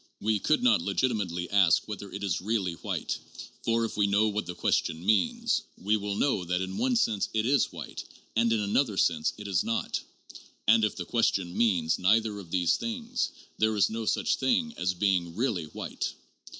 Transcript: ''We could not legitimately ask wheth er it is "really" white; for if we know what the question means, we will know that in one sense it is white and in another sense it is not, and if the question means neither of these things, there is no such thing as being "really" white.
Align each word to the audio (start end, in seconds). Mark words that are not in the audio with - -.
''We 0.19 0.39
could 0.39 0.63
not 0.63 0.81
legitimately 0.81 1.47
ask 1.51 1.87
wheth 1.87 2.01
er 2.01 2.11
it 2.11 2.23
is 2.23 2.41
"really" 2.41 2.73
white; 2.73 3.19
for 3.63 3.85
if 3.85 3.97
we 3.97 4.07
know 4.07 4.29
what 4.29 4.47
the 4.47 4.55
question 4.55 5.05
means, 5.05 5.61
we 5.77 5.95
will 5.95 6.15
know 6.15 6.43
that 6.43 6.59
in 6.59 6.79
one 6.79 6.95
sense 6.95 7.29
it 7.35 7.45
is 7.45 7.71
white 7.71 8.03
and 8.35 8.51
in 8.51 8.59
another 8.61 8.97
sense 8.97 9.31
it 9.37 9.47
is 9.47 9.63
not, 9.63 10.01
and 10.67 10.83
if 10.83 10.95
the 10.95 11.05
question 11.05 11.55
means 11.55 11.99
neither 11.99 12.39
of 12.39 12.49
these 12.49 12.77
things, 12.77 13.29
there 13.59 13.75
is 13.77 13.91
no 13.91 14.05
such 14.07 14.37
thing 14.37 14.73
as 14.75 14.95
being 14.95 15.35
"really" 15.35 15.65
white. 15.65 16.15